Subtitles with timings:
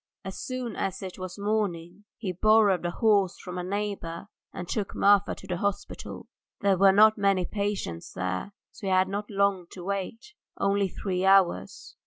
[0.25, 4.95] As soon as it was morning he borrowed a horse from a neighbour and took
[4.95, 6.25] Marfa to the hospital.
[6.61, 10.87] There were not many patients there, and so he had not long to wait, only
[10.89, 11.97] three hours.